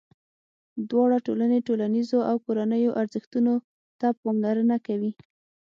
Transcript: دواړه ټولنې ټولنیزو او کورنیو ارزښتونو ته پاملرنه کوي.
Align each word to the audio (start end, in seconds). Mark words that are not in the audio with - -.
دواړه 0.89 1.17
ټولنې 1.27 1.59
ټولنیزو 1.67 2.19
او 2.29 2.35
کورنیو 2.45 2.97
ارزښتونو 3.01 3.53
ته 3.99 4.07
پاملرنه 4.21 4.77
کوي. 4.87 5.11